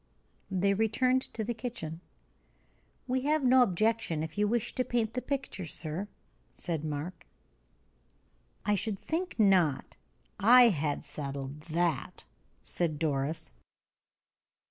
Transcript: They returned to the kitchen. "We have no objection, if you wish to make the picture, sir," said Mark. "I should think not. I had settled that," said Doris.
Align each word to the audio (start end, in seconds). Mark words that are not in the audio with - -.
They 0.49 0.73
returned 0.73 1.21
to 1.35 1.43
the 1.43 1.53
kitchen. 1.53 2.01
"We 3.07 3.21
have 3.25 3.43
no 3.45 3.61
objection, 3.61 4.23
if 4.23 4.35
you 4.35 4.47
wish 4.47 4.73
to 4.73 4.85
make 4.91 5.13
the 5.13 5.21
picture, 5.21 5.67
sir," 5.67 6.07
said 6.53 6.83
Mark. 6.83 7.27
"I 8.65 8.73
should 8.73 8.97
think 8.97 9.39
not. 9.39 9.97
I 10.39 10.69
had 10.69 11.05
settled 11.05 11.61
that," 11.75 12.25
said 12.63 12.97
Doris. 12.97 13.51